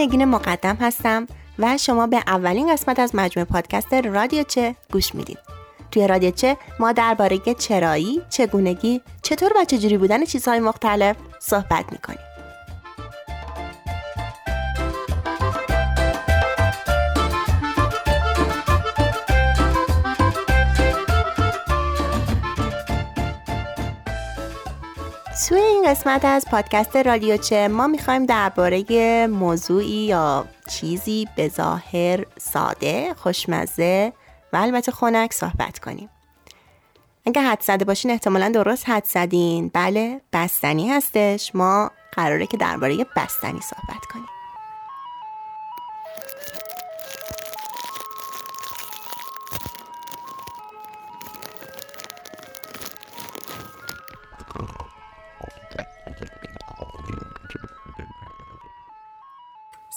من 0.00 0.06
نگین 0.06 0.24
مقدم 0.24 0.76
هستم 0.80 1.26
و 1.58 1.78
شما 1.78 2.06
به 2.06 2.16
اولین 2.26 2.72
قسمت 2.72 2.98
از 2.98 3.14
مجموعه 3.14 3.44
پادکست 3.44 3.94
رادیو 3.94 4.42
چه 4.42 4.74
گوش 4.92 5.14
می‌دید. 5.14 5.38
توی 5.90 6.06
رادیو 6.06 6.30
چه 6.30 6.56
ما 6.78 6.92
درباره 6.92 7.38
چرایی، 7.38 8.22
چگونگی، 8.30 9.00
چطور 9.22 9.52
و 9.56 9.64
چجوری 9.64 9.98
بودن 9.98 10.24
چیزهای 10.24 10.60
مختلف 10.60 11.16
صحبت 11.38 11.84
می‌کنیم. 11.92 12.29
توی 25.50 25.60
این 25.60 25.90
قسمت 25.90 26.24
از 26.24 26.44
پادکست 26.50 26.96
رادیو 26.96 27.36
چه 27.36 27.68
ما 27.68 27.86
می‌خوایم 27.86 28.26
درباره 28.26 29.26
موضوعی 29.26 30.06
یا 30.06 30.44
چیزی 30.68 31.28
به 31.36 31.48
ظاهر 31.48 32.26
ساده، 32.38 33.14
خوشمزه 33.14 34.12
و 34.52 34.56
البته 34.56 34.92
خنک 34.92 35.32
صحبت 35.32 35.78
کنیم. 35.78 36.10
اگه 37.26 37.42
حد 37.42 37.60
زده 37.62 37.84
باشین 37.84 38.10
احتمالا 38.10 38.48
درست 38.48 38.88
حد 38.88 39.04
زدین. 39.04 39.70
بله 39.74 40.20
بستنی 40.32 40.90
هستش. 40.90 41.54
ما 41.54 41.90
قراره 42.12 42.46
که 42.46 42.56
درباره 42.56 43.06
بستنی 43.16 43.60
صحبت 43.60 44.04
کنیم. 44.12 44.39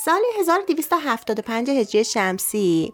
سال 0.06 0.22
1275 0.40 1.70
هجری 1.70 2.04
شمسی 2.04 2.94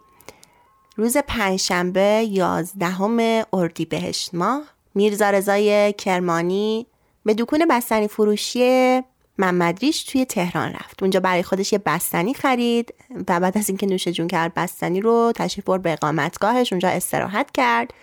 روز 0.96 1.16
پنجشنبه 1.16 2.28
یازدهم 2.30 3.44
اردیبهشت 3.52 4.34
ماه 4.34 4.62
میرزا 4.94 5.30
رضای 5.30 5.92
کرمانی 5.92 6.86
به 7.24 7.34
دکون 7.34 7.66
بستنی 7.70 8.08
فروشی 8.08 9.00
محمدریش 9.38 10.02
توی 10.02 10.24
تهران 10.24 10.72
رفت. 10.72 11.02
اونجا 11.02 11.20
برای 11.20 11.42
خودش 11.42 11.72
یه 11.72 11.78
بستنی 11.78 12.34
خرید 12.34 12.94
و 13.28 13.40
بعد 13.40 13.58
از 13.58 13.68
اینکه 13.68 13.86
نوش 13.86 14.08
جون 14.08 14.28
کرد 14.28 14.54
بستنی 14.54 15.00
رو 15.00 15.32
تشریف 15.36 15.64
برد 15.64 15.82
به 15.82 15.92
اقامتگاهش 15.92 16.72
اونجا 16.72 16.88
استراحت 16.88 17.50
کرد. 17.50 17.94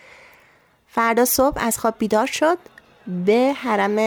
فردا 0.88 1.26
صبح 1.26 1.66
از 1.66 1.80
خواب 1.80 1.96
بیدار 1.98 2.26
شد 2.26 2.58
به 3.26 3.54
حرم 3.58 3.98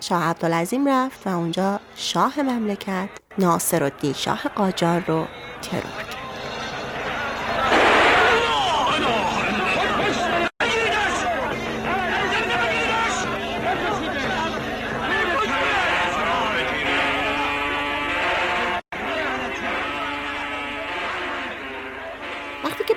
شاه 0.00 0.22
عبدالعظیم 0.24 0.88
رفت 0.88 1.26
و 1.26 1.36
اونجا 1.38 1.80
شاه 1.96 2.42
مملکت 2.42 3.25
ناصر 3.38 3.82
الدین 3.82 4.12
شاه 4.12 4.42
قاجار 4.54 5.00
رو 5.00 5.26
ترور 5.62 5.82
کرد. 5.82 6.16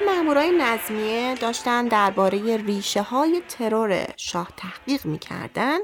مامورای 0.08 0.52
نظمیه 0.58 1.36
داشتن 1.36 1.88
درباره 1.88 2.58
ریشه 2.58 3.02
های 3.02 3.42
ترور 3.50 4.08
شاه 4.18 4.48
تحقیق 4.58 5.06
می‌کردن 5.06 5.80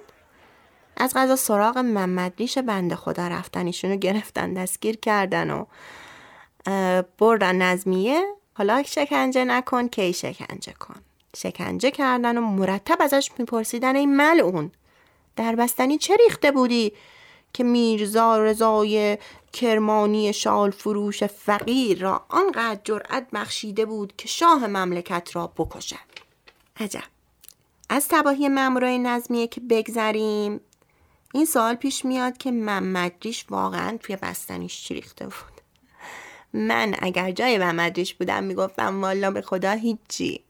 از 0.98 1.14
غذا 1.16 1.36
سراغ 1.36 1.78
محمد 1.78 2.34
ریش 2.38 2.58
بنده 2.58 2.96
خدا 2.96 3.28
رفتن. 3.28 3.66
ایشونو 3.66 3.96
گرفتن 3.96 4.54
دستگیر 4.54 4.98
کردن 4.98 5.50
و 5.50 5.66
بردن 7.18 7.56
نظمیه. 7.56 8.22
حالا 8.54 8.84
شکنجه 8.84 9.46
نکن 9.46 9.88
کی 9.88 10.14
شکنجه 10.14 10.74
کن. 10.74 10.96
شکنجه 11.36 11.92
کردن 11.92 12.38
و 12.38 12.42
مرتب 12.42 12.98
ازش 13.00 13.32
میپرسیدن 13.38 13.96
این 13.96 14.16
ملعون 14.16 14.72
در 15.36 15.56
بستنی 15.56 15.98
چه 15.98 16.16
ریخته 16.16 16.52
بودی؟ 16.52 16.94
که 17.54 17.64
میرزا 17.64 18.38
رضای 18.38 19.18
کرمانی 19.54 20.34
شال 20.34 20.72
فروش 20.72 21.24
فقیر 21.24 22.02
را 22.02 22.26
آنقدر 22.30 22.80
جرأت 22.84 23.28
بخشیده 23.34 23.86
بود 23.86 24.14
که 24.18 24.28
شاه 24.28 24.68
مملکت 24.68 25.30
را 25.34 25.48
بکشد. 25.48 25.96
عجب. 26.80 27.04
از 27.90 28.08
تباهی 28.10 28.50
مامورای 28.50 28.98
نظمیه 28.98 29.48
که 29.48 29.62
بگذریم. 29.62 30.60
این 31.34 31.46
سوال 31.46 31.76
پیش 31.76 32.06
میاد 32.06 32.38
که 32.38 32.52
محمدریش 32.52 33.46
واقعا 33.50 33.98
توی 33.98 34.16
بستنیش 34.16 34.84
چی 34.84 34.94
ریخته 34.94 35.26
بود؟ 35.26 35.62
من 36.54 36.96
اگر 37.00 37.32
جای 37.32 37.58
محمدریش 37.58 38.14
بودم 38.14 38.44
می‌گفتم 38.44 39.02
والا 39.02 39.32
به 39.32 39.42
خدا 39.42 39.72
هیچی. 39.72 40.44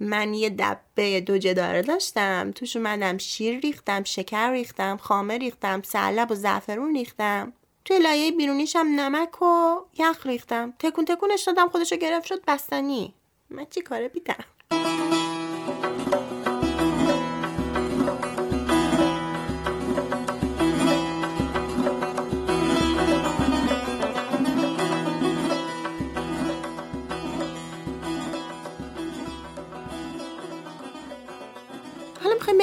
من 0.00 0.34
یه 0.34 0.50
دبه 0.50 1.20
دو 1.20 1.38
جداره 1.38 1.82
داشتم. 1.82 2.52
توش 2.54 2.76
اومدم 2.76 3.18
شیر 3.18 3.58
ریختم 3.58 4.04
شکر 4.04 4.50
ریختم 4.50 4.96
خامه 4.96 5.38
ریختم 5.38 5.82
سلب 5.82 6.30
و 6.30 6.34
زعفرون 6.34 6.94
ریختم. 6.94 7.52
توی 7.84 7.98
لایه 7.98 8.32
بیرونیشم 8.32 8.86
نمک 8.96 9.42
و 9.42 9.78
یخ 9.98 10.26
ریختم. 10.26 10.74
تکون 10.78 11.04
تکونش 11.04 11.42
دادم 11.42 11.68
خودشو 11.68 11.96
گرفت 11.96 12.26
شد 12.26 12.44
بستنی. 12.44 13.14
من 13.50 13.66
چی 13.70 13.80
کاره 13.80 14.08
بیدم 14.08 14.44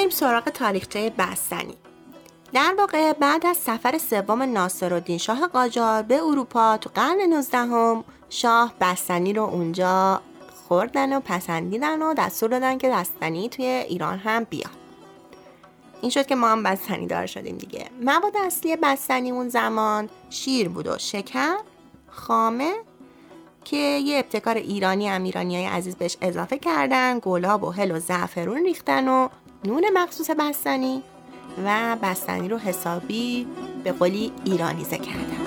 بریم 0.06 0.18
سراغ 0.18 0.50
تاریخچه 0.50 1.10
بستنی. 1.18 1.74
در 2.54 2.76
واقع 2.78 3.14
بعد 3.14 3.46
از 3.46 3.58
سفر 3.58 3.98
سوم 3.98 4.42
ناصرالدین 4.42 5.18
شاه 5.18 5.48
قاجار 5.48 6.02
به 6.02 6.24
اروپا 6.24 6.78
تو 6.78 6.90
قرن 6.96 7.22
19 7.22 8.04
شاه 8.30 8.74
بستنی 8.82 9.34
رو 9.34 9.44
اونجا 9.44 10.22
خوردن 10.68 11.18
و 11.18 11.20
پسندیدن 11.20 12.02
و 12.02 12.14
دستور 12.14 12.50
دادن 12.50 12.78
که 12.78 12.90
بستنی 12.90 13.50
توی 13.50 13.66
ایران 13.66 14.18
هم 14.18 14.44
بیاد. 14.44 14.72
این 16.02 16.12
شد 16.12 16.26
که 16.26 16.36
ما 16.36 16.50
هم 16.50 16.64
بستنی 16.64 17.08
دار 17.08 17.26
شدیم 17.26 17.58
دیگه. 17.58 17.86
مواد 18.02 18.38
اصلی 18.46 18.76
بستنی 18.76 19.32
اون 19.32 19.50
زمان 19.50 20.10
شیر 20.30 20.70
بود 20.70 20.88
و 20.88 20.98
شکر 20.98 21.58
خامه 22.08 22.74
که 23.64 23.78
یه 23.78 24.20
ابتکار 24.20 24.56
ایرانی 24.56 25.08
هم 25.08 25.24
ایرانی 25.24 25.56
های 25.56 25.66
عزیز 25.66 25.96
بهش 25.96 26.18
اضافه 26.22 26.58
کردن 26.58 27.20
گلاب 27.22 27.64
و 27.64 27.72
هل 27.72 27.92
و 27.92 28.00
زعفرون 28.00 28.64
ریختن 28.64 29.08
و 29.08 29.30
نون 29.66 29.86
مخصوص 29.94 30.30
بستنی 30.30 31.04
و 31.66 31.98
بستنی 32.04 32.50
رو 32.50 32.58
حسابی 32.58 33.48
به 33.84 33.92
قولی 33.92 34.32
ایرانیزه 34.46 34.98
کردم. 34.98 35.46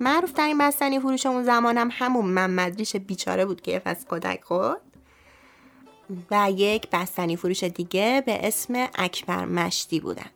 معروف 0.00 0.32
ترین 0.32 0.58
بستنی 0.58 1.00
فروش 1.00 1.26
اون 1.26 1.42
زمانم 1.42 1.88
همون 1.92 2.24
محمد 2.24 2.76
بیچاره 3.06 3.46
بود 3.46 3.60
که 3.60 3.82
از 3.84 4.06
کودک 4.06 4.44
خورد. 4.44 4.89
و 6.30 6.50
یک 6.50 6.90
بستنی 6.92 7.36
فروش 7.36 7.64
دیگه 7.64 8.22
به 8.26 8.46
اسم 8.46 8.88
اکبر 8.94 9.44
مشتی 9.44 10.00
بودن. 10.00 10.30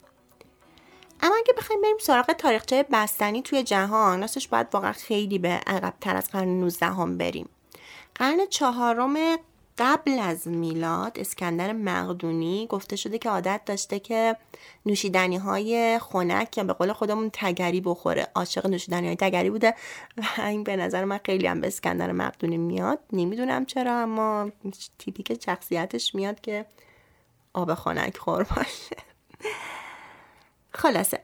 اما 1.21 1.35
اگه 1.37 1.55
بخوایم 1.59 1.83
بریم 1.83 1.99
سراغ 2.01 2.33
تاریخچه 2.33 2.85
بستنی 2.93 3.43
توی 3.43 3.63
جهان 3.63 4.21
راستش 4.21 4.49
باید 4.49 4.67
واقعا 4.73 4.93
خیلی 4.93 5.39
به 5.39 5.49
عقب 5.49 5.95
تر 6.01 6.17
از 6.17 6.31
قرن 6.31 6.49
19 6.49 6.87
هم 6.87 7.19
بریم. 7.19 7.49
قرن 8.15 8.47
چهارم 8.47 9.39
قبل 9.79 10.19
از 10.19 10.49
میلاد 10.49 11.19
اسکندر 11.19 11.73
مقدونی 11.73 12.67
گفته 12.67 12.97
شده 12.97 13.19
که 13.19 13.31
عادت 13.31 13.61
داشته 13.67 13.99
که 13.99 14.37
نوشیدنی 14.87 15.37
های 15.37 15.99
خنک 15.99 16.59
یا 16.59 16.65
به 16.65 16.73
قول 16.73 16.93
خودمون 16.93 17.31
تگری 17.33 17.81
بخوره. 17.81 18.29
عاشق 18.35 18.67
نوشیدنی 18.67 19.07
های 19.07 19.17
تگری 19.17 19.51
بوده 19.51 19.75
و 20.17 20.41
این 20.43 20.65
به 20.65 20.77
نظر 20.77 21.05
من 21.05 21.21
خیلی 21.25 21.47
هم 21.47 21.61
به 21.61 21.67
اسکندر 21.67 22.13
مقدونی 22.13 22.57
میاد. 22.57 22.99
نمی‌دونم 23.13 23.67
چرا 23.67 23.93
اما 23.93 24.51
تیپیک 24.99 25.45
شخصیتش 25.45 26.15
میاد 26.15 26.41
که 26.41 26.67
آب 27.55 27.75
خنک 27.75 28.17
خور 28.17 28.43
باشه. 28.43 28.97
خلاصه. 30.71 31.21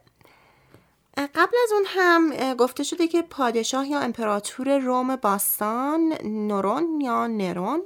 قبل 1.17 1.57
از 1.63 1.73
اون 1.73 1.85
هم 1.87 2.55
گفته 2.55 2.83
شده 2.83 3.09
که 3.09 3.23
پادشاه 3.23 3.89
یا 3.89 4.01
امپراتور 4.01 4.79
روم 4.79 5.17
باستان 5.17 6.15
نورون 6.25 7.01
یا 7.01 7.27
نرون 7.27 7.83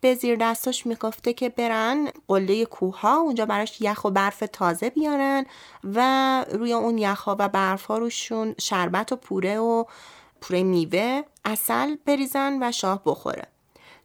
به 0.00 0.14
زیر 0.14 0.36
دستاش 0.36 0.86
می‌گفته 0.86 1.32
که 1.32 1.48
برن 1.48 2.08
قله 2.28 2.64
کوه 2.64 3.00
ها 3.00 3.16
اونجا 3.16 3.46
براش 3.46 3.80
یخ 3.80 4.04
و 4.04 4.10
برف 4.10 4.44
تازه 4.52 4.90
بیارن 4.90 5.46
و 5.84 6.44
روی 6.52 6.72
اون 6.72 6.98
یخ 6.98 7.20
ها 7.20 7.36
و 7.38 7.48
برف 7.48 7.84
ها 7.84 7.98
روشون 7.98 8.54
شربت 8.60 9.12
و 9.12 9.16
پوره 9.16 9.58
و 9.58 9.84
پوره 10.40 10.62
میوه 10.62 11.22
اصل 11.44 11.96
بریزن 12.04 12.58
و 12.62 12.72
شاه 12.72 13.02
بخوره. 13.04 13.46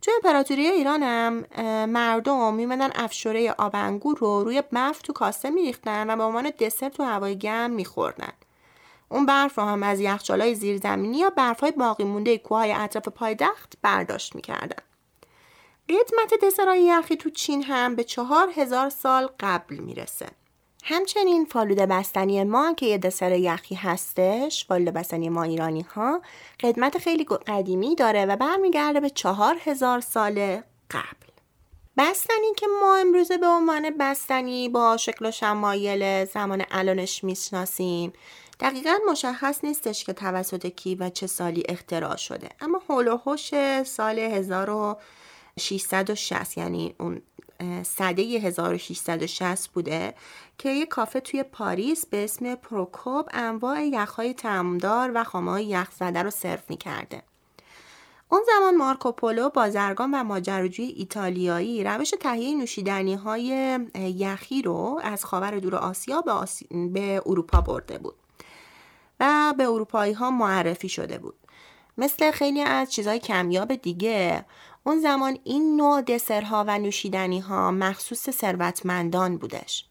توی 0.02 0.14
امپراتوری 0.14 0.68
ایران 0.68 1.04
هم 1.04 1.46
مردم 1.86 2.54
میمدن 2.54 2.90
افشوره 2.96 3.52
آب 3.52 3.72
انگور 3.74 4.18
رو 4.18 4.44
روی 4.44 4.64
برف 4.72 5.02
تو 5.02 5.14
کاسه 5.14 5.50
میریختن 5.50 6.10
و 6.10 6.16
به 6.16 6.24
عنوان 6.24 6.52
دسر 6.60 6.90
تو 6.90 7.04
هوای 7.04 7.38
گرم 7.38 7.72
میخوردن. 7.72 8.34
اون 9.10 9.26
برف 9.26 9.58
رو 9.58 9.64
هم 9.66 9.84
از 9.84 10.00
یخچالای 10.00 10.56
زیرزمینی 10.56 11.18
یا 11.18 11.30
برفهای 11.30 11.72
باقی 11.72 12.04
مونده 12.04 12.38
کوههای 12.38 12.72
اطراف 12.72 13.08
پایتخت 13.08 13.74
برداشت 13.82 14.36
می‌کردن. 14.36 14.84
قدمت 15.92 16.40
دسرای 16.44 16.84
یخی 16.84 17.16
تو 17.16 17.30
چین 17.30 17.64
هم 17.64 17.96
به 17.96 18.04
چهار 18.04 18.50
هزار 18.56 18.90
سال 18.90 19.30
قبل 19.40 19.76
می‌رسه. 19.76 20.28
همچنین 20.84 21.46
فالوده 21.46 21.86
بستنی 21.86 22.44
ما 22.44 22.74
که 22.74 22.86
یه 22.86 22.98
دسر 22.98 23.32
یخی 23.32 23.76
هستش 23.76 24.66
فالوده 24.66 24.92
بستنی 24.92 25.30
ما 25.30 25.44
ایرانی 25.44 25.82
ها 25.82 26.22
قدمت 26.60 26.98
خیلی 26.98 27.24
قدیمی 27.24 27.96
داره 27.96 28.26
و 28.26 28.36
برمیگرده 28.36 29.00
به 29.00 29.10
چهار 29.10 29.58
هزار 29.64 30.00
سال 30.00 30.62
قبل 30.92 31.28
بستنی 31.98 32.54
که 32.58 32.68
ما 32.82 32.96
امروزه 32.96 33.38
به 33.38 33.48
عنوان 33.48 33.90
بستنی 34.00 34.70
با 34.70 34.98
شکل 34.98 35.26
و 35.26 35.32
شمایل 35.32 36.26
زمان 36.26 36.64
الانش 36.72 37.24
می‌شناسیم 37.24 38.14
دقیقا 38.60 38.98
مشخص 39.12 39.64
نیستش 39.64 40.04
که 40.04 40.14
توسط 40.14 40.68
کی 40.68 40.96
و 40.96 41.10
چه 41.10 41.28
سالی 41.28 41.64
اختراع 41.70 42.16
شده 42.16 42.50
اما 42.62 42.82
هولوحوش 42.90 43.52
سال 43.84 44.20
1000 44.20 44.70
660 45.60 46.58
یعنی 46.58 46.96
اون 47.00 47.22
سده 47.84 48.22
1660 48.22 49.68
بوده 49.68 50.14
که 50.58 50.70
یه 50.70 50.86
کافه 50.86 51.20
توی 51.20 51.44
پاریس 51.44 52.06
به 52.06 52.24
اسم 52.24 52.56
پروکوب 52.56 53.30
انواع 53.34 53.86
یخهای 53.86 54.34
تعمدار 54.34 55.12
و 55.16 55.24
خامه 55.24 55.64
یخ 55.64 55.92
زده 55.92 56.24
رو 56.24 56.30
سرو 56.30 56.60
می 56.70 56.78
کرده. 56.78 57.24
اون 58.30 58.42
زمان 58.48 58.78
مارکوپولو 58.78 59.50
بازرگان 59.50 60.12
و 60.14 60.24
ماجراجوی 60.24 60.86
ایتالیایی 60.86 61.84
روش 61.84 62.14
تهیه 62.20 62.58
نوشیدنی 62.58 63.14
های 63.14 63.80
یخی 63.96 64.62
رو 64.62 65.00
از 65.04 65.26
خاور 65.26 65.60
دور 65.60 65.76
آسیا 65.76 66.22
به, 66.22 66.32
آسی... 66.32 66.68
به 66.94 67.22
اروپا 67.26 67.62
برده 67.62 67.98
بود 67.98 68.16
و 69.20 69.54
به 69.58 69.64
اروپایی 69.64 70.14
ها 70.14 70.32
معرفی 70.32 70.90
شده 70.90 71.18
بود. 71.18 71.36
مثل 71.98 72.32
خیلی 72.32 72.62
از 72.62 72.92
چیزهای 72.92 73.20
کمیاب 73.20 73.76
دیگه 73.76 74.46
اون 74.84 75.00
زمان 75.00 75.38
این 75.44 75.76
نوع 75.76 76.02
دسرها 76.02 76.66
و 76.68 76.80
نوشیدنی 76.80 77.40
ها 77.40 77.72
مخصوص 77.72 78.30
ثروتمندان 78.30 79.38
بودش. 79.38 79.86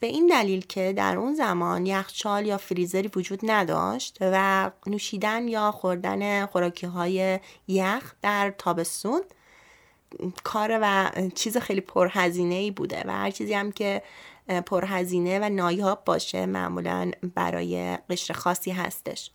به 0.00 0.06
این 0.06 0.26
دلیل 0.26 0.66
که 0.66 0.92
در 0.92 1.16
اون 1.16 1.34
زمان 1.34 1.86
یخچال 1.86 2.46
یا 2.46 2.58
فریزری 2.58 3.10
وجود 3.16 3.40
نداشت 3.42 4.18
و 4.20 4.70
نوشیدن 4.86 5.48
یا 5.48 5.72
خوردن 5.72 6.46
خوراکی 6.46 6.86
های 6.86 7.40
یخ 7.68 8.14
در 8.22 8.54
تابستون 8.58 9.20
کار 10.44 10.78
و 10.82 11.10
چیز 11.34 11.56
خیلی 11.56 11.80
پرهزینه 11.80 12.54
ای 12.54 12.70
بوده 12.70 13.02
و 13.06 13.10
هر 13.10 13.30
چیزی 13.30 13.54
هم 13.54 13.72
که 13.72 14.02
پرهزینه 14.66 15.38
و 15.38 15.48
نایاب 15.48 16.04
باشه 16.04 16.46
معمولا 16.46 17.10
برای 17.34 17.98
قشر 18.10 18.34
خاصی 18.34 18.70
هستش 18.70 19.30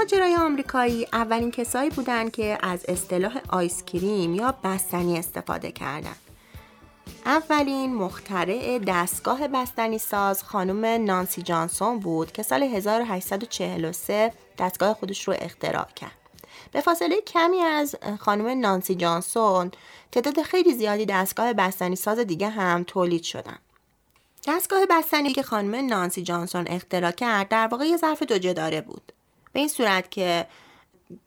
مهاجرای 0.00 0.36
آمریکایی 0.36 1.06
اولین 1.12 1.50
کسایی 1.50 1.90
بودند 1.90 2.32
که 2.32 2.58
از 2.62 2.84
اصطلاح 2.88 3.40
آیس 3.48 3.84
کریم 3.84 4.34
یا 4.34 4.54
بستنی 4.64 5.18
استفاده 5.18 5.72
کردند. 5.72 6.16
اولین 7.26 7.94
مخترع 7.94 8.78
دستگاه 8.78 9.48
بستنی 9.48 9.98
ساز 9.98 10.42
خانم 10.42 10.84
نانسی 11.04 11.42
جانسون 11.42 11.98
بود 11.98 12.32
که 12.32 12.42
سال 12.42 12.62
1843 12.62 14.32
دستگاه 14.58 14.94
خودش 14.94 15.28
رو 15.28 15.34
اختراع 15.38 15.86
کرد. 15.96 16.18
به 16.72 16.80
فاصله 16.80 17.20
کمی 17.20 17.58
از 17.58 17.96
خانم 18.20 18.60
نانسی 18.60 18.94
جانسون 18.94 19.70
تعداد 20.12 20.42
خیلی 20.42 20.74
زیادی 20.74 21.06
دستگاه 21.06 21.52
بستنی 21.52 21.96
ساز 21.96 22.18
دیگه 22.18 22.48
هم 22.48 22.84
تولید 22.84 23.22
شدن. 23.22 23.58
دستگاه 24.46 24.86
بستنی 24.86 25.32
که 25.32 25.42
خانم 25.42 25.86
نانسی 25.86 26.22
جانسون 26.22 26.64
اختراع 26.68 27.10
کرد 27.10 27.48
در 27.48 27.66
واقع 27.66 27.84
یه 27.84 27.96
ظرف 27.96 28.22
دو 28.22 28.38
جداره 28.38 28.80
بود. 28.80 29.12
به 29.52 29.60
این 29.60 29.68
صورت 29.68 30.10
که 30.10 30.46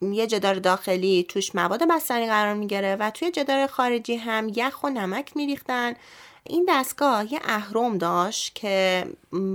یه 0.02 0.28
جدار 0.28 0.56
داخلی 0.56 1.25
توش 1.30 1.56
مواد 1.56 1.88
بستنی 1.90 2.28
قرار 2.28 2.54
می‌گیره 2.54 2.95
و 2.95 3.09
توی 3.09 3.31
جدار 3.31 3.68
خارجی 3.68 4.16
هم 4.16 4.52
یخ 4.56 4.83
و 4.83 4.90
نمک 4.90 5.38
میریختن. 5.38 5.94
این 6.44 6.66
دستگاه 6.69 7.33
یه 7.33 7.40
اهرم 7.44 7.97
داشت 7.97 8.56
که 8.56 9.06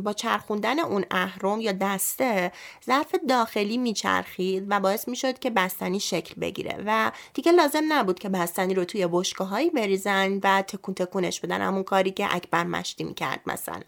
با 0.05 0.13
چرخوندن 0.13 0.79
اون 0.79 1.05
اهرم 1.11 1.61
یا 1.61 1.73
دسته 1.73 2.53
ظرف 2.87 3.15
داخلی 3.29 3.79
میچرخید 3.79 4.67
و 4.69 4.81
باعث 4.81 5.09
می‌شد 5.09 5.39
که 5.39 5.51
بستنی 5.51 6.01
شکل 6.01 6.41
بگیره 6.41 6.83
و 6.87 7.13
دیگه 7.35 7.53
لازم 7.53 7.85
نبود 7.89 8.19
که 8.19 8.29
بستنی 8.29 8.75
رو 8.75 8.85
توی 8.85 9.09
بشکه 9.13 9.71
بریزن 9.75 10.41
و 10.43 10.63
تکون 10.63 10.95
تکونش 10.95 11.41
بدن. 11.41 11.61
همون 11.61 11.83
کاری 11.83 12.11
که 12.11 12.35
اکبر 12.35 12.65
مشتی 12.65 13.05
می‌کرد 13.05 13.41
مثلا. 13.47 13.83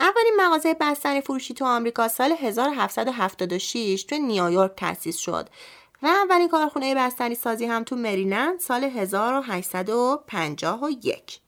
اولین 0.00 0.32
مغازه 0.36 0.76
بستنی 0.80 1.20
فروشی 1.20 1.54
تو 1.54 1.64
آمریکا 1.64 2.08
سال 2.08 2.32
1776 2.32 4.04
تو 4.08 4.18
نیویورک 4.18 4.72
تأسیس 4.76 5.16
شد 5.16 5.48
و 6.02 6.06
اولین 6.06 6.48
کارخونه 6.48 6.94
بستنی 6.94 7.34
سازی 7.34 7.66
هم 7.66 7.84
تو 7.84 7.96
مریلند 7.96 8.60
سال 8.60 8.84
1851 8.84 11.40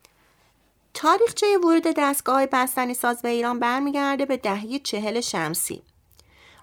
تاریخچه 0.94 1.58
ورود 1.58 1.86
دستگاه 1.96 2.46
بستنی 2.46 2.94
ساز 2.94 3.22
به 3.22 3.28
ایران 3.28 3.58
برمیگرده 3.58 4.26
به 4.26 4.36
دهه 4.36 4.78
چهل 4.78 5.20
شمسی. 5.20 5.82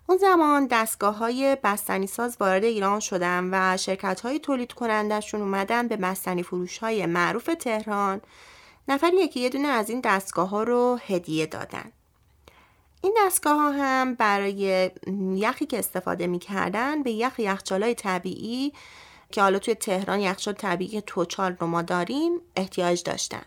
اون 0.08 0.17
زمان 0.17 0.67
دستگاه 0.67 1.17
های 1.17 1.58
بستنی 1.63 2.08
ساز 2.08 2.38
وارد 2.39 2.63
ایران 2.63 3.00
شدن 3.00 3.50
و 3.51 3.77
شرکت 3.77 4.22
های 4.22 4.39
تولید 4.39 4.74
کنندشون 4.74 5.41
اومدن 5.41 5.88
به 5.88 5.96
بستنی 5.96 6.44
فروش 6.44 6.77
های 6.77 7.06
معروف 7.06 7.50
تهران 7.60 8.22
نفری 8.88 9.27
که 9.27 9.39
یه 9.39 9.50
دونه 9.50 9.67
از 9.67 9.89
این 9.89 10.01
دستگاه 10.01 10.50
ها 10.50 10.63
رو 10.63 11.00
هدیه 11.08 11.46
دادن. 11.46 11.91
این 13.01 13.17
دستگاه 13.25 13.56
ها 13.56 13.72
هم 13.72 14.15
برای 14.15 14.91
یخی 15.36 15.65
که 15.65 15.79
استفاده 15.79 16.27
می‌کردن 16.27 17.03
به 17.03 17.12
یخ 17.12 17.39
یخچالای 17.39 17.96
طبیعی 17.96 18.74
که 19.32 19.41
حالا 19.41 19.60
توی 19.60 19.75
تهران 19.75 20.20
یخچال 20.20 20.53
طبیعی 20.53 21.01
توچال 21.01 21.56
رو 21.60 21.67
ما 21.67 21.82
داریم 21.82 22.41
احتیاج 22.56 23.03
داشتن. 23.03 23.41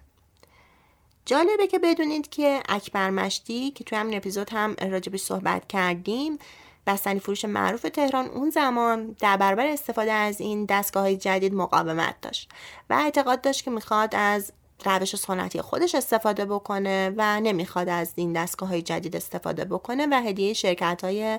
جالبه 1.24 1.66
که 1.66 1.78
بدونید 1.78 2.28
که 2.28 2.62
اکبر 2.68 3.10
مشتی 3.10 3.70
که 3.70 3.84
توی 3.84 3.98
همین 3.98 4.16
اپیزود 4.16 4.50
هم 4.52 4.76
راجبش 4.80 5.20
صحبت 5.20 5.68
کردیم 5.68 6.38
بستنی 6.86 7.20
فروش 7.20 7.44
معروف 7.44 7.82
تهران 7.82 8.26
اون 8.26 8.50
زمان 8.50 9.16
در 9.20 9.36
برابر 9.36 9.66
استفاده 9.66 10.12
از 10.12 10.40
این 10.40 10.64
دستگاه 10.64 11.02
های 11.02 11.16
جدید 11.16 11.54
مقاومت 11.54 12.20
داشت 12.22 12.50
و 12.90 12.94
اعتقاد 12.94 13.40
داشت 13.40 13.64
که 13.64 13.70
می‌خواد 13.70 14.14
از 14.14 14.52
روش 14.84 15.16
سنتی 15.16 15.62
خودش 15.62 15.94
استفاده 15.94 16.44
بکنه 16.44 17.14
و 17.16 17.40
نمی‌خواد 17.40 17.88
از 17.88 18.12
این 18.16 18.32
دستگاه 18.32 18.68
های 18.68 18.82
جدید 18.82 19.16
استفاده 19.16 19.64
بکنه 19.64 20.06
و 20.06 20.14
هدیه 20.14 20.52
شرکت 20.52 21.04
های 21.04 21.38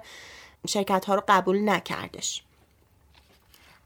شرکت 0.68 1.06
ها 1.06 1.16
رو 1.16 1.24
قبول 1.28 1.70
نکردش. 1.70 2.44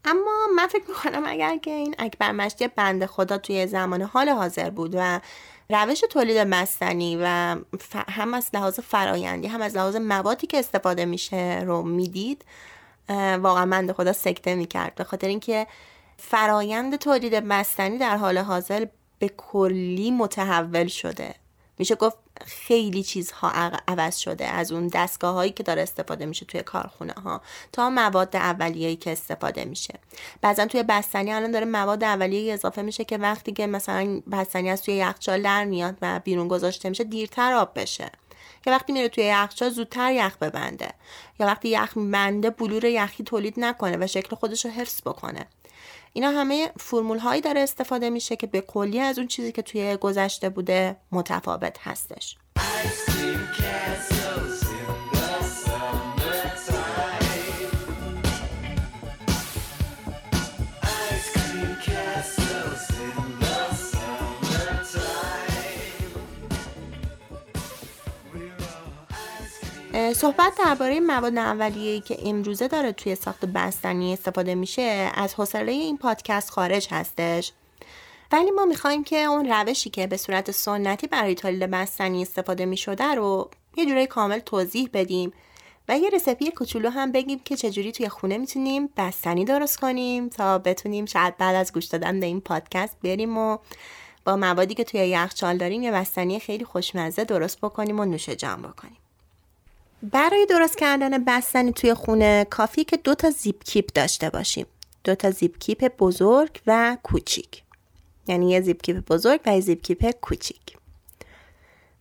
اما 0.04 0.46
من 0.56 0.66
فکر 0.66 0.84
می‌کنم 0.88 1.22
اگر 1.26 1.58
که 1.58 1.70
این 1.70 1.94
اکبر 1.98 2.32
مشتی 2.32 2.68
بند 2.68 3.06
خدا 3.06 3.38
توی 3.38 3.66
زمان 3.66 4.02
حال 4.02 4.28
حاضر 4.28 4.70
بود 4.70 4.94
و 4.94 5.20
روش 5.70 6.00
تولید 6.10 6.38
مستنی 6.38 7.18
و 7.22 7.56
هم 8.08 8.34
از 8.34 8.50
لحاظ 8.54 8.80
فرایندی 8.80 9.48
هم 9.48 9.62
از 9.62 9.76
لحاظ 9.76 9.96
موادی 9.96 10.46
که 10.46 10.58
استفاده 10.58 11.04
میشه 11.04 11.62
رو 11.66 11.82
می‌دید 11.82 12.44
واقعا 13.38 13.66
بند 13.66 13.92
خدا 13.92 14.12
سکته 14.12 14.54
می‌کرد. 14.54 14.94
به 14.94 15.04
خاطر 15.04 15.28
اینکه 15.28 15.66
فرایند 16.18 16.96
تولید 16.96 17.34
مستنی 17.34 17.98
در 17.98 18.16
حال 18.16 18.38
حاضر 18.38 18.86
به 19.18 19.28
کلی 19.28 20.10
متحول 20.10 20.86
شده. 20.86 21.34
میشه 21.78 21.94
گفت 21.94 22.18
خیلی 22.44 23.02
چیزها 23.02 23.50
عوض 23.88 24.16
شده 24.16 24.46
از 24.46 24.72
اون 24.72 24.88
دستگاه 24.88 25.34
هایی 25.34 25.52
که 25.52 25.62
داره 25.62 25.82
استفاده 25.82 26.26
میشه 26.26 26.46
توی 26.46 26.62
کارخونه 26.62 27.12
ها 27.12 27.40
تا 27.72 27.90
مواد 27.90 28.36
اولیه‌ای 28.36 28.96
که 28.96 29.12
استفاده 29.12 29.64
میشه. 29.64 29.94
بعضا 30.40 30.66
توی 30.66 30.82
بستنی 30.82 31.32
الان 31.32 31.50
داره 31.50 31.64
مواد 31.64 32.04
اولیه 32.04 32.54
اضافه 32.54 32.82
میشه 32.82 33.04
که 33.04 33.16
وقتی 33.16 33.52
که 33.52 33.66
مثلا 33.66 34.20
بستنی 34.32 34.70
از 34.70 34.82
توی 34.82 34.94
یخچال 34.94 35.42
در 35.42 35.64
میاد 35.64 35.96
و 36.02 36.20
بیرون 36.24 36.48
گذاشته 36.48 36.88
میشه 36.88 37.04
دیرتر 37.04 37.52
آب 37.52 37.78
بشه. 37.78 38.10
یا 38.66 38.72
وقتی 38.72 38.92
میره 38.92 39.08
توی 39.08 39.24
یخچال 39.24 39.70
زودتر 39.70 40.12
یخ 40.12 40.36
ببنده. 40.36 40.90
یا 41.40 41.46
وقتی 41.46 41.68
یخ 41.68 41.92
بنده 41.96 42.50
بلور 42.50 42.84
یخی 42.84 43.24
تولید 43.24 43.54
نکنه 43.60 43.96
و 44.00 44.06
شکل 44.06 44.36
خودش 44.36 44.64
رو 44.64 44.70
حفظ 44.70 45.00
بکنه. 45.00 45.46
اینا 46.16 46.30
همه 46.30 46.72
فرمول 46.80 47.18
هایی 47.18 47.40
داره 47.40 47.60
استفاده 47.60 48.10
میشه 48.10 48.36
که 48.36 48.46
به 48.46 48.60
کلی 48.60 49.00
از 49.00 49.18
اون 49.18 49.26
چیزی 49.26 49.52
که 49.52 49.62
توی 49.62 49.96
گذشته 49.96 50.48
بوده 50.48 50.96
متفاوت 51.12 51.78
هستش. 51.80 52.36
صحبت 70.12 70.52
درباره 70.64 71.00
مواد 71.00 71.38
اولیه‌ای 71.38 72.00
که 72.00 72.18
امروزه 72.24 72.68
داره 72.68 72.92
توی 72.92 73.14
ساخت 73.14 73.44
بستنی 73.44 74.12
استفاده 74.12 74.54
میشه 74.54 75.10
از 75.14 75.34
حوصله 75.34 75.72
این 75.72 75.98
پادکست 75.98 76.50
خارج 76.50 76.88
هستش. 76.90 77.52
ولی 78.32 78.50
ما 78.50 78.64
می‌خوایم 78.64 79.04
که 79.04 79.16
اون 79.16 79.48
روشی 79.52 79.90
که 79.90 80.06
به 80.06 80.16
صورت 80.16 80.50
سنتی 80.50 81.06
برای 81.06 81.34
تولید 81.34 81.70
بستنی 81.70 82.22
استفاده 82.22 82.66
می‌شده 82.66 83.04
رو 83.04 83.50
یه 83.76 83.86
جورایی 83.86 84.06
کامل 84.06 84.38
توضیح 84.38 84.88
بدیم 84.92 85.32
و 85.88 85.98
یه 85.98 86.10
رسپی 86.10 86.50
کوچولو 86.50 86.90
هم 86.90 87.12
بگیم 87.12 87.38
که 87.44 87.56
چجوری 87.56 87.92
توی 87.92 88.08
خونه 88.08 88.38
می‌تونیم 88.38 88.88
بستنی 88.96 89.44
درست 89.44 89.80
کنیم 89.80 90.28
تا 90.28 90.58
بتونیم 90.58 91.06
شاید 91.06 91.36
بعد 91.36 91.54
از 91.54 91.72
گوش 91.72 91.84
دادن 91.84 92.20
به 92.20 92.26
این 92.26 92.40
پادکست 92.40 92.96
بریم 93.04 93.38
و 93.38 93.58
با 94.24 94.36
موادی 94.36 94.74
که 94.74 94.84
توی 94.84 95.00
یخچال 95.00 95.56
داریم 95.56 95.82
یه 95.82 95.92
بستنی 95.92 96.40
خیلی 96.40 96.64
خوشمزه 96.64 97.24
درست 97.24 97.60
بکنیم 97.60 98.00
و 98.00 98.04
نوش 98.04 98.28
جان 98.28 98.62
بکنیم. 98.62 98.96
برای 100.02 100.46
درست 100.46 100.78
کردن 100.78 101.24
بستنی 101.24 101.72
توی 101.72 101.94
خونه 101.94 102.46
کافی 102.50 102.84
که 102.84 102.96
دو 102.96 103.14
تا 103.14 103.30
زیپ 103.30 103.64
کیپ 103.64 103.92
داشته 103.94 104.30
باشیم. 104.30 104.66
دو 105.04 105.14
تا 105.14 105.30
زیپ 105.30 105.58
کیپ 105.58 105.96
بزرگ 105.98 106.60
و 106.66 106.96
کوچیک. 107.02 107.62
یعنی 108.28 108.50
یه 108.50 108.60
زیپ 108.60 108.82
کیپ 108.82 109.12
بزرگ 109.12 109.40
و 109.46 109.54
یه 109.54 109.60
زیپ 109.60 109.82
کیپ 109.82 110.10
کوچیک. 110.20 110.76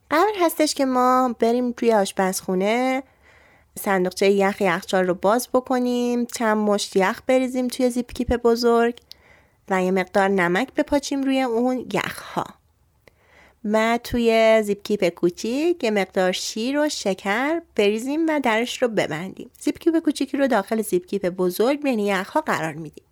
قرار 0.10 0.34
هستش 0.40 0.74
که 0.74 0.86
ما 0.86 1.36
بریم 1.40 1.72
توی 1.72 1.94
آشپزخونه 1.94 3.04
صندوقچه 3.80 4.30
یخ 4.30 4.62
یخچال 4.62 5.08
رو 5.08 5.14
باز 5.14 5.50
بکنیم 5.54 6.26
چند 6.26 6.58
مشت 6.58 6.96
یخ 6.96 7.22
بریزیم 7.28 7.68
توی 7.68 7.90
زیپ 7.90 8.14
کیپ 8.14 8.34
بزرگ 8.34 8.98
و 9.70 9.84
یه 9.84 9.92
مقدار 9.92 10.28
نمک 10.28 10.74
بپاچیم 10.74 11.24
روی 11.24 11.42
اون 11.42 11.86
یخ 11.94 12.22
ها 12.22 12.46
و 13.66 14.00
توی 14.04 14.62
زیپ 14.64 14.84
کیپ 14.84 15.10
کوچیک 15.10 15.84
یه 15.84 15.92
مقدار 15.92 16.32
شیر 16.32 16.80
و 16.80 16.90
شکر 16.90 17.62
بریزیم 17.76 18.26
و 18.28 18.40
درش 18.40 18.82
رو 18.82 18.88
ببندیم. 18.88 19.50
زیپ 19.60 19.78
کیپ 19.80 20.00
کوچیکی 20.00 20.38
رو 20.38 20.48
داخل 20.48 20.82
زیپ 20.82 21.06
کیپ 21.06 21.26
بزرگ 21.26 21.84
بین 21.84 22.00
یخها 22.00 22.42
قرار 22.42 22.74
میدیم. 22.74 23.04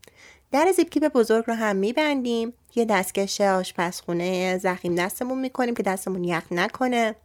در 0.52 0.72
زیپ 0.76 0.90
کیپ 0.90 1.08
بزرگ 1.08 1.44
رو 1.48 1.54
هم 1.54 1.76
میبندیم. 1.76 2.54
یه 2.76 2.86
دستکش 2.86 3.42
آشپزخونه 3.42 4.58
ضخیم 4.58 4.96
دستمون 4.96 5.40
می‌کنیم 5.40 5.76
که 5.76 5.84
دستمون 5.84 6.24
یخ 6.24 6.44
نکنه. 6.52 7.16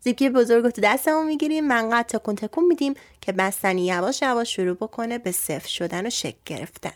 زیپ 0.00 0.16
کیپ 0.16 0.32
بزرگ 0.32 0.64
رو 0.64 0.70
تو 0.70 0.80
دستمون 0.80 1.26
می‌گیریم. 1.26 1.66
انقدر 1.66 2.18
تکون 2.18 2.34
تکون 2.34 2.64
میدیم 2.64 2.94
که 3.20 3.32
بستنی 3.32 3.86
یواش 3.86 4.22
یواش 4.22 4.56
شروع 4.56 4.76
بکنه 4.76 5.18
به 5.18 5.32
سفت 5.32 5.68
شدن 5.68 6.06
و 6.06 6.10
شکل 6.10 6.38
گرفتن. 6.46 6.92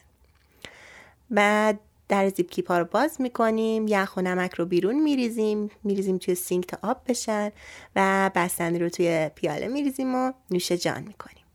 بعد 1.30 1.78
در 2.08 2.28
زیپ 2.28 2.50
کیپ 2.50 2.68
ها 2.68 2.78
رو 2.78 2.84
باز 2.84 3.20
می‌کنیم 3.20 3.88
یخ 3.88 4.16
و 4.16 4.20
نمک 4.20 4.54
رو 4.54 4.66
بیرون 4.66 5.02
میریزیم 5.02 5.70
میریزیم 5.84 6.18
توی 6.18 6.34
سینک 6.34 6.66
تا 6.66 6.78
آب 6.82 7.00
بشن 7.06 7.52
و 7.96 8.30
بستنی 8.34 8.78
رو 8.78 8.88
توی 8.88 9.30
پیاله 9.34 9.68
میریزیم 9.68 10.14
و 10.14 10.32
نوش 10.50 10.72
جان 10.72 11.02
می‌کنیم. 11.02 11.46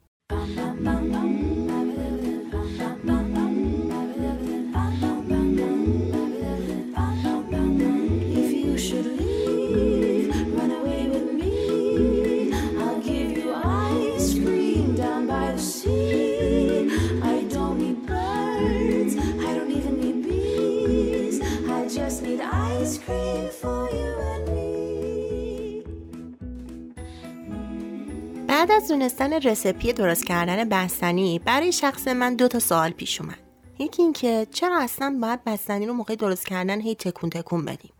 از 28.81 28.87
دونستن 28.87 29.33
رسپی 29.33 29.93
درست 29.93 30.25
کردن 30.25 30.69
بستنی 30.69 31.39
برای 31.39 31.71
شخص 31.71 32.07
من 32.07 32.35
دو 32.35 32.47
تا 32.47 32.59
سوال 32.59 32.91
پیش 32.91 33.21
اومد. 33.21 33.37
یکی 33.79 34.01
اینکه 34.01 34.47
چرا 34.51 34.79
اصلا 34.79 35.17
باید 35.21 35.43
بستنی 35.43 35.85
رو 35.85 35.93
موقع 35.93 36.15
درست 36.15 36.45
کردن 36.45 36.81
هی 36.81 36.95
تکون 36.95 37.29
تکون 37.29 37.65
بدیم؟ 37.65 37.91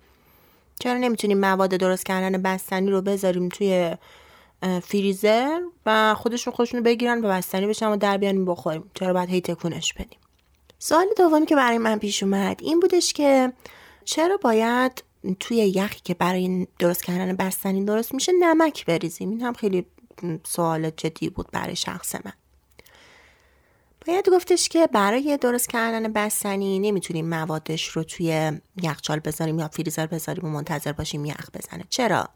چرا 0.80 0.98
نمی‌تونیم 0.98 1.40
مواد 1.40 1.70
درست 1.70 2.06
کردن 2.06 2.42
بستنی 2.42 2.92
رو 2.92 3.02
بذاریم 3.02 3.50
توی 3.50 3.96
فریزر 4.84 5.60
و 5.86 6.16
خودشون 6.18 6.54
خودشون 6.54 6.84
بگیرن 6.84 7.26
و 7.26 7.30
بستنی 7.30 7.68
بشن 7.68 7.88
و 7.88 7.98
در 7.98 8.18
بیانیم 8.18 8.46
بخوریم؟ 8.46 8.92
چرا 8.94 9.14
باید 9.14 9.30
هی 9.30 9.42
تکونش 9.42 9.94
بدیم؟ 9.94 10.20
سوال 10.80 11.06
دومی 11.18 11.46
که 11.46 11.56
برای 11.56 11.78
من 11.78 12.00
پیش 12.00 12.24
اومد 12.24 12.60
این 12.64 12.80
بودش 12.80 13.14
که 13.14 13.54
چرا 14.06 14.38
باید 14.38 15.04
توی 15.40 15.58
یخی 15.58 16.02
که 16.04 16.14
برای 16.14 16.68
درست 16.80 17.04
کردن 17.04 17.36
بستنی 17.36 17.86
درست 17.86 18.14
میشه 18.14 18.32
نمک 18.40 18.86
بریزیم؟ 18.86 19.30
این 19.30 19.42
هم 19.42 19.54
خیلی 19.54 19.86
سوال 20.44 20.90
جدی 20.90 21.30
بود 21.30 21.52
برای 21.52 21.76
شخص 21.76 22.16
من. 22.16 22.34
باید 24.08 24.30
گفتش 24.30 24.70
که 24.70 24.88
برای 24.88 25.38
درست 25.42 25.70
کردن 25.70 26.14
بستنی 26.14 26.80
نمی‌تونیم 26.80 27.30
موادش 27.30 27.88
رو 27.88 28.04
توی 28.04 28.52
یخچال 28.84 29.20
بذاریم 29.20 29.60
یا 29.60 29.68
فریزر 29.68 30.06
بذاریم 30.06 30.46
و 30.46 30.50
منتظر 30.50 30.92
باشیم 30.92 31.26
یخ 31.26 31.50
بزنه. 31.54 31.86
چرا؟ 31.90 32.30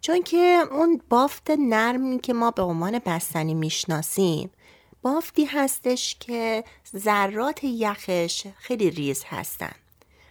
چون 0.00 0.22
که 0.22 0.58
اون 0.70 1.00
بافت 1.08 1.50
نرمی 1.50 2.20
که 2.20 2.32
ما 2.32 2.50
به 2.50 2.62
عنوان 2.62 2.98
بستنی 2.98 3.54
می‌شناسیم 3.54 4.50
بافتی 5.02 5.44
هستش 5.44 6.16
که 6.20 6.64
ذرات 6.96 7.64
یخش 7.64 8.46
خیلی 8.58 8.90
ریز 8.90 9.24
هستن. 9.26 9.72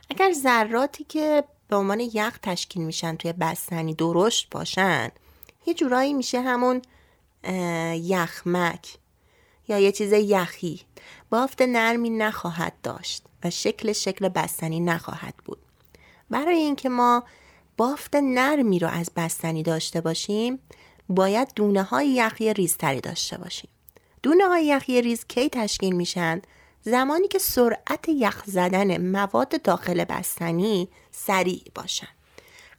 اگر 0.09 0.31
ذراتی 0.33 1.03
که 1.03 1.43
به 1.67 1.75
عنوان 1.75 1.99
یخ 1.99 2.37
تشکیل 2.43 2.83
میشن 2.83 3.15
توی 3.15 3.33
بستنی 3.33 3.93
درشت 3.93 4.47
باشن 4.51 5.11
یه 5.67 5.73
جورایی 5.73 6.13
میشه 6.13 6.41
همون 6.41 6.81
یخمک 7.93 8.97
یا 9.67 9.79
یه 9.79 9.91
چیز 9.91 10.13
یخی. 10.13 10.81
بافت 11.29 11.61
نرمی 11.61 12.09
نخواهد 12.09 12.73
داشت 12.83 13.23
و 13.43 13.49
شکل 13.49 13.93
شکل 13.93 14.29
بستنی 14.29 14.79
نخواهد 14.79 15.33
بود. 15.45 15.57
برای 16.29 16.57
اینکه 16.57 16.89
ما 16.89 17.23
بافت 17.77 18.15
نرمی 18.15 18.79
رو 18.79 18.87
از 18.87 19.11
بستنی 19.15 19.63
داشته 19.63 20.01
باشیم 20.01 20.59
باید 21.09 21.47
دونه 21.55 21.83
های 21.83 22.07
یخی 22.07 22.53
ریزتری 22.53 23.01
داشته 23.01 23.37
باشیم. 23.37 23.69
دونه 24.23 24.47
های 24.47 24.65
یخی 24.65 25.01
ریز 25.01 25.25
کی 25.27 25.49
تشکیل 25.49 25.95
میشن؟ 25.95 26.41
زمانی 26.81 27.27
که 27.27 27.39
سرعت 27.39 28.09
یخ 28.09 28.43
زدن 28.45 29.11
مواد 29.11 29.61
داخل 29.61 30.03
بستنی 30.03 30.89
سریع 31.11 31.63
باشن. 31.75 32.16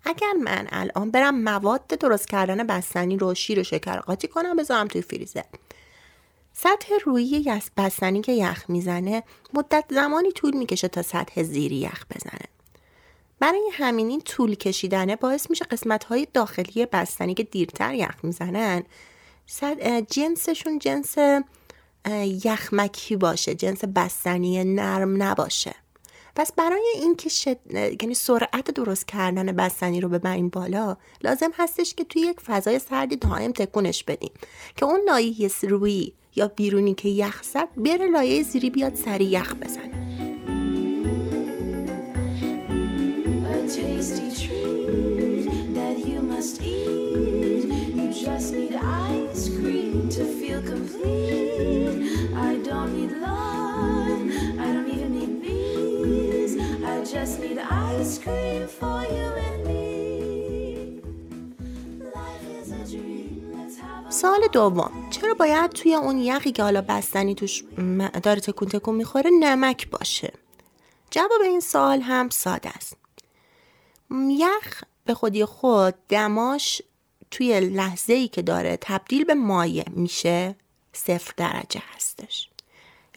اگر 0.08 0.32
من 0.32 0.66
الان 0.70 1.10
برم 1.10 1.42
مواد 1.42 1.86
درست 1.86 2.28
کردن 2.28 2.66
بستنی 2.66 3.16
رو 3.16 3.34
شیر 3.34 3.60
و 3.60 3.62
شکر 3.62 4.00
قاطی 4.00 4.28
کنم 4.28 4.56
بذارم 4.56 4.88
توی 4.88 5.02
فریزر. 5.02 5.42
سطح 6.52 6.94
روی 7.04 7.60
بستنی 7.76 8.20
که 8.20 8.32
یخ 8.32 8.64
می‌زنه 8.68 9.22
مدت 9.54 9.84
زمانی 9.90 10.32
طول 10.32 10.56
می‌کشه 10.56 10.88
تا 10.88 11.02
سطح 11.02 11.42
زیری 11.42 11.76
یخ 11.76 12.04
بزنه. 12.10 12.48
برای 13.40 13.70
همین 13.72 14.08
این 14.08 14.20
طول 14.20 14.54
کشیدنه 14.54 15.16
باعث 15.16 15.50
میشه 15.50 15.64
قسمت 15.64 16.04
های 16.04 16.26
داخلی 16.34 16.86
بستنی 16.86 17.34
که 17.34 17.42
دیرتر 17.42 17.94
یخ 17.94 18.14
می‌زنن 18.22 18.82
جنسشون 20.10 20.78
جنس 20.78 21.14
یخمکی 22.44 23.16
باشه 23.16 23.54
جنس 23.54 23.84
بستنی 23.84 24.64
نرم 24.64 25.22
نباشه. 25.22 25.74
پس 26.38 26.52
برای 26.52 26.92
اینکه 26.94 27.28
شد... 27.28 27.56
یعنی 28.02 28.14
سرعت 28.14 28.70
درست 28.70 29.06
کردن 29.08 29.52
بستنی 29.52 30.00
رو 30.00 30.08
ببریم 30.08 30.48
بالا 30.48 30.96
لازم 31.24 31.50
هستش 31.54 31.94
که 31.94 32.04
توی 32.04 32.22
یک 32.22 32.40
فضای 32.40 32.78
سردی 32.78 33.16
دائم 33.16 33.52
تکونش 33.52 34.04
بدیم. 34.04 34.30
که 34.76 34.86
اون 34.86 35.00
لایه 35.06 35.50
روی 35.62 36.12
یا 36.36 36.48
بیرونی 36.48 36.94
که 36.94 37.08
یخ 37.08 37.42
زد 37.42 37.68
بره 37.76 38.10
لایه 38.10 38.42
زیری 38.42 38.70
بیاد 38.70 38.94
سری 38.94 39.24
یخ 39.24 39.54
بزنه. 39.54 40.08
I 52.48 52.54
don't 52.68 52.90
need 52.96 53.12
love, 53.24 53.77
just 57.14 57.40
need 57.40 57.58
ice 57.58 58.18
cream 58.24 58.62
for 58.78 58.98
you 59.14 59.28
and 59.46 59.60
me. 59.68 59.88
سال 64.10 64.40
دوم. 64.52 65.08
چرا 65.10 65.34
باید 65.34 65.70
توی 65.70 65.94
اون 65.94 66.18
یخی 66.18 66.52
که 66.52 66.62
حالا 66.62 66.80
بستنی 66.88 67.34
توش 67.34 67.64
داره 68.22 68.40
تکون 68.40 68.68
تکون 68.68 68.94
می‌خوره 68.94 69.30
نمک 69.40 69.90
باشه؟ 69.90 70.32
جواب 71.10 71.42
این 71.44 71.60
سال 71.60 72.00
هم 72.00 72.28
ساده 72.28 72.68
است. 72.68 72.96
یخ 74.28 74.82
به 75.04 75.14
خودی 75.14 75.44
خود 75.44 75.94
دماش 76.08 76.82
توی 77.30 77.60
لحظه 77.60 78.12
ای 78.12 78.28
که 78.28 78.42
داره 78.42 78.78
تبدیل 78.80 79.24
به 79.24 79.34
مایع 79.34 79.88
میشه 79.90 80.56
صفر 80.92 81.32
درجه 81.36 81.82
هستش. 81.96 82.50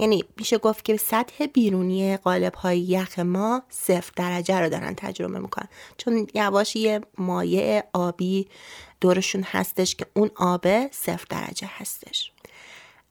یعنی 0.01 0.23
میشه 0.37 0.57
گفت 0.57 0.85
که 0.85 0.97
سطح 0.97 1.45
بیرونی 1.45 2.17
قالب 2.17 2.55
های 2.55 2.79
یخ 2.79 3.19
ما 3.19 3.63
صفر 3.69 4.11
درجه 4.15 4.59
رو 4.59 4.69
دارن 4.69 4.93
تجربه 4.93 5.39
می‌کنن. 5.39 5.67
چون 5.97 6.27
یواش 6.33 6.75
یه 6.75 7.01
مایع 7.17 7.83
آبی 7.93 8.47
دورشون 9.01 9.43
هستش 9.43 9.95
که 9.95 10.05
اون 10.13 10.31
آب 10.35 10.91
صفر 10.91 11.25
درجه 11.29 11.69
هستش. 11.77 12.31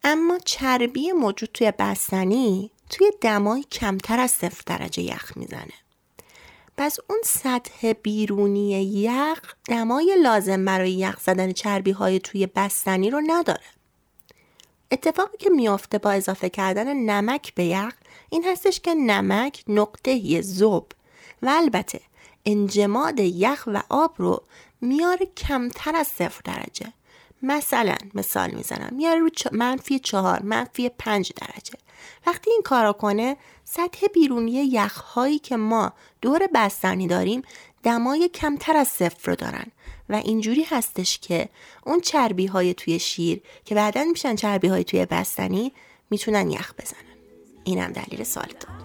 اما 0.04 0.38
چربی 0.44 1.12
موجود 1.12 1.50
توی 1.54 1.72
بستنی 1.78 2.70
توی 2.90 3.10
دمای 3.20 3.62
کمتر 3.62 4.20
از 4.20 4.30
صفر 4.30 4.62
درجه 4.66 5.02
یخ 5.02 5.32
می‌زنه. 5.36 5.74
پس 6.76 6.96
اون 7.08 7.18
سطح 7.24 7.92
بیرونی 7.92 8.70
یخ 8.82 9.54
دمای 9.68 10.16
لازم 10.22 10.64
برای 10.64 10.92
یخ 10.92 11.20
زدن 11.20 11.52
چربی 11.52 11.90
های 11.90 12.18
توی 12.18 12.46
بستنی 12.46 13.10
رو 13.10 13.22
نداره. 13.26 13.79
اتفاقی 14.90 15.38
که 15.38 15.50
میافته 15.50 15.98
با 15.98 16.10
اضافه 16.10 16.48
کردن 16.48 16.96
نمک 16.96 17.54
به 17.54 17.64
یخ 17.64 17.94
این 18.30 18.44
هستش 18.44 18.80
که 18.80 18.94
نمک 18.94 19.64
نقطه 19.68 20.40
زوب 20.40 20.92
و 21.42 21.48
البته 21.48 22.00
انجماد 22.46 23.20
یخ 23.20 23.64
و 23.66 23.82
آب 23.88 24.14
رو 24.16 24.42
میاره 24.80 25.26
کمتر 25.26 25.96
از 25.96 26.06
صفر 26.06 26.40
درجه. 26.44 26.92
مثلا 27.42 27.96
مثال 28.14 28.50
می‌زنم 28.50 28.96
میاره 28.96 29.20
رو 29.20 29.30
منفی 29.52 29.98
چهار 29.98 30.42
منفی 30.42 30.88
پنج 30.88 31.32
درجه. 31.36 31.74
وقتی 32.26 32.50
این 32.50 32.62
کارا 32.62 32.92
کنه 32.92 33.36
سطح 33.64 34.06
بیرونی 34.06 34.52
یخهایی 34.52 35.38
که 35.38 35.56
ما 35.56 35.92
دور 36.20 36.48
بستنی 36.54 37.06
داریم 37.06 37.42
دمای 37.82 38.28
کمتر 38.28 38.76
از 38.76 38.88
صفر 38.88 39.30
رو 39.30 39.36
دارن. 39.36 39.66
و 40.08 40.14
اینجوری 40.14 40.62
هستش 40.62 41.18
که 41.18 41.48
اون 41.86 42.00
چربی 42.00 42.46
های 42.46 42.74
توی 42.74 42.98
شیر 42.98 43.40
که 43.64 43.74
بعدا 43.74 44.04
میشن 44.04 44.36
چربی 44.36 44.68
های 44.68 44.84
توی 44.84 45.06
بستنی 45.06 45.72
می‌تونن 46.10 46.50
یخ 46.50 46.72
بزنن. 46.78 47.00
اینم 47.64 47.92
دلیل 47.92 48.24
سال 48.24 48.46
داد 48.46 48.80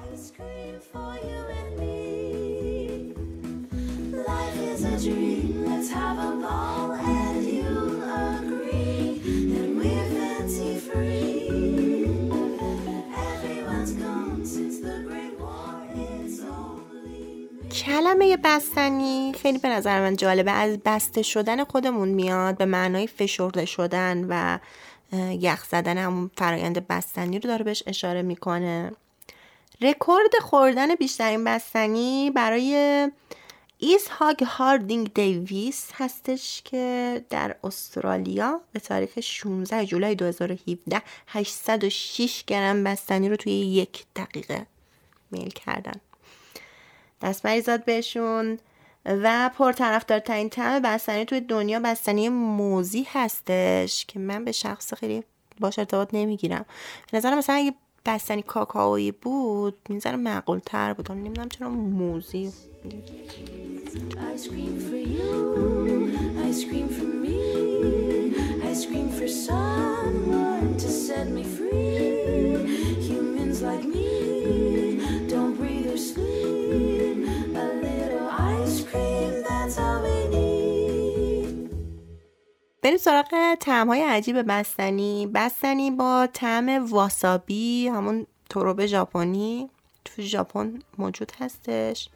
کلمه 17.96 18.38
بستنی. 18.38 19.34
خیلی 19.42 19.58
به 19.58 19.70
نظر 19.70 20.00
من 20.02 20.16
جالبه. 20.16 20.52
از 20.52 20.78
بسته 20.86 21.22
شدن 21.22 21.64
خودمون 21.64 22.10
میاد 22.10 22.58
به 22.58 22.66
معنای 22.66 23.08
فشرده 23.08 23.66
شدن 23.66 24.26
و 24.30 24.60
یخ 25.40 25.66
زدن 25.66 25.98
همون 25.98 26.32
فرایند 26.38 26.88
بستنی 26.88 27.40
رو 27.40 27.50
داره 27.50 27.64
بهش 27.64 27.84
اشاره 27.88 28.22
می‌کنه. 28.22 28.92
رکورد 29.82 30.36
خوردن 30.42 30.96
بیشترین 30.96 31.44
بستنی 31.44 32.32
برای 32.32 33.08
ایساک 33.78 34.44
هاردینگ 34.44 35.14
دیویس 35.14 35.90
هستش 35.94 36.62
که 36.66 37.26
در 37.30 37.56
استرالیا 37.64 38.62
به 38.72 38.80
تاریخ 38.80 39.20
16 39.20 39.86
جولای 39.86 40.16
2017 40.16 41.02
806 41.28 42.44
گرم 42.48 42.84
بستنی 42.84 43.30
رو 43.30 43.36
توی 43.36 43.54
یک 43.54 44.06
دقیقه 44.16 44.66
میل 45.32 45.50
کردن. 45.50 46.02
دست 47.22 47.46
مریضات 47.46 47.86
بهشون 47.86 48.60
و 49.06 49.52
پرطرفدارترین 49.58 50.50
طعم 50.50 50.82
بستنی 50.82 51.26
توی 51.26 51.42
دنیا 51.42 51.80
بستنی 51.80 52.30
موزی 52.30 53.08
هستش 53.10 54.06
که 54.06 54.20
من 54.20 54.46
به 54.46 54.52
شخص 54.52 54.94
خیلی 54.94 55.24
باش 55.60 55.80
ارتباط 55.80 56.10
نمی‌گیرم. 56.14 56.66
نظرم 57.14 57.38
مثلا 57.38 57.56
اگه 57.56 57.74
بستنی 58.06 58.42
کاکاویی 58.42 59.12
بود 59.12 59.78
می‌ذاره 59.90 60.16
معقول 60.16 60.60
تر 60.66 60.94
بود 60.94 61.12
نمی‌دونم 61.12 61.50
چرا 61.50 61.70
موزی. 61.70 62.52
بریم 82.86 82.98
سراغ 82.98 83.56
تعم 83.60 83.88
های 83.88 84.02
عجیب 84.02 84.42
بستنی. 84.42 85.28
بستنی 85.34 85.92
با 85.92 86.28
طعم 86.34 86.86
واسابی 86.86 87.88
همون 87.88 88.28
تروب 88.50 88.86
ژاپنی. 88.86 89.70
تو 90.06 90.22
ژاپن 90.22 90.80
موجود 90.98 91.32
هستش. 91.40 92.10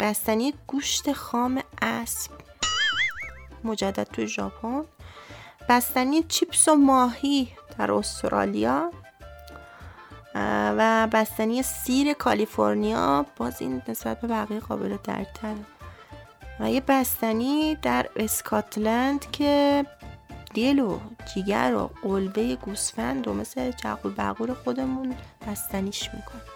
بستنی 0.00 0.54
گوشت 0.66 1.12
خام 1.12 1.62
اسب. 1.82 2.30
مجدد 3.64 4.02
تو 4.12 4.26
ژاپن. 4.26 4.84
بستنی 5.68 6.22
چیپس 6.22 6.68
و 6.68 6.74
ماهی 6.74 7.48
در 7.78 7.92
استرالیا. 7.92 8.92
و 10.78 11.08
بستنی 11.12 11.62
سیر 11.62 12.12
کالیفرنیا. 12.12 13.26
باز 13.36 13.62
این 13.62 13.82
نسبت 13.88 14.20
به 14.20 14.28
بقیه 14.28 14.60
قابل 14.60 14.96
درکتره. 15.04 15.73
و 16.60 16.70
یه 16.70 16.80
بستنی 16.80 17.76
در 17.82 18.06
اسکاتلند 18.16 19.30
که 19.30 19.84
دل 20.54 20.78
و 20.78 21.00
جیگر 21.34 21.74
و 21.74 21.90
قلبه 22.02 22.56
گوسفند 22.56 23.28
و 23.28 23.34
مثل 23.34 23.70
جقل 23.70 24.10
بقول 24.10 24.54
خودمون 24.54 25.14
بستنیش 25.46 26.10
می‌کنه. 26.14 26.53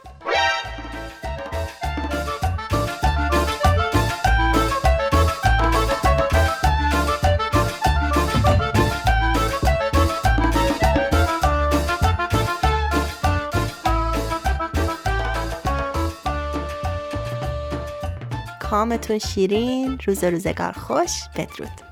کامتون 18.78 19.18
شیرین 19.18 19.98
روز 20.06 20.24
روزگار 20.24 20.72
خوش 20.72 21.10
بدرود. 21.36 21.87